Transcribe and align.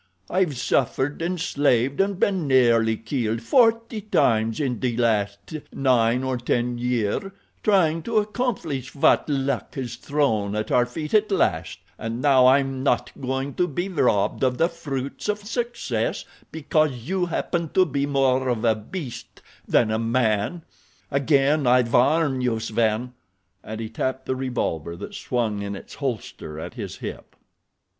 I've 0.31 0.57
suffered 0.57 1.21
and 1.21 1.39
slaved 1.39 2.01
and 2.01 2.19
been 2.19 2.47
nearly 2.47 2.97
killed 2.97 3.39
forty 3.43 4.01
times 4.01 4.59
in 4.59 4.79
the 4.79 4.97
last 4.97 5.57
nine 5.71 6.23
or 6.23 6.37
ten 6.37 6.79
years 6.79 7.29
trying 7.61 8.01
to 8.09 8.17
accomplish 8.17 8.95
what 8.95 9.29
luck 9.29 9.75
has 9.75 9.97
thrown 9.97 10.55
at 10.55 10.71
our 10.71 10.87
feet 10.87 11.13
at 11.13 11.29
last, 11.31 11.77
and 11.99 12.19
now 12.19 12.47
I'm 12.47 12.81
not 12.81 13.11
going 13.21 13.53
to 13.53 13.67
be 13.67 13.89
robbed 13.89 14.43
of 14.43 14.57
the 14.57 14.69
fruits 14.69 15.29
of 15.29 15.37
success 15.37 16.25
because 16.51 17.07
you 17.07 17.27
happen 17.27 17.69
to 17.75 17.85
be 17.85 18.07
more 18.07 18.49
of 18.49 18.65
a 18.65 18.73
beast 18.73 19.43
than 19.67 19.91
a 19.91 19.99
man. 19.99 20.63
Again 21.11 21.67
I 21.67 21.83
warn 21.83 22.41
you, 22.41 22.59
Sven—" 22.59 23.13
and 23.63 23.79
he 23.79 23.87
tapped 23.87 24.25
the 24.25 24.35
revolver 24.35 24.95
that 24.95 25.13
swung 25.13 25.61
in 25.61 25.75
its 25.75 25.93
holster 25.93 26.59
at 26.59 26.73
his 26.73 26.95
hip. 26.97 27.35